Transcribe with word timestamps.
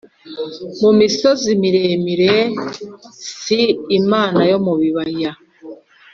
Mu 0.81 0.91
misozi 0.99 1.49
miremire 1.61 2.33
si 3.41 3.59
imana 3.99 4.39
yo 4.51 4.57
mu 4.65 4.73
bibaya 4.79 5.31